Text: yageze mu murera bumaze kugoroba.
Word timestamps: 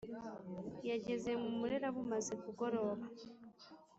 yageze 0.89 1.29
mu 1.41 1.49
murera 1.57 1.87
bumaze 1.95 2.33
kugoroba. 2.43 3.03